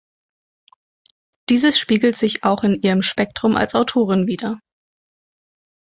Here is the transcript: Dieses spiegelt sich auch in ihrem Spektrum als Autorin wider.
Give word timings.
Dieses 1.49 1.77
spiegelt 1.77 2.17
sich 2.17 2.43
auch 2.43 2.63
in 2.63 2.81
ihrem 2.81 3.03
Spektrum 3.03 3.55
als 3.55 3.75
Autorin 3.75 4.25
wider. 4.25 4.59